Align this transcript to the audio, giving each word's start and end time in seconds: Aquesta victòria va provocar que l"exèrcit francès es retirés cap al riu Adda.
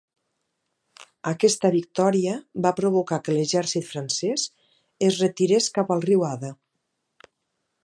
Aquesta 1.31 1.69
victòria 1.75 2.33
va 2.67 2.71
provocar 2.79 3.19
que 3.27 3.33
l"exèrcit 3.35 3.87
francès 3.91 4.47
es 5.11 5.23
retirés 5.27 5.71
cap 5.79 5.95
al 5.97 6.05
riu 6.09 6.27
Adda. 6.33 6.53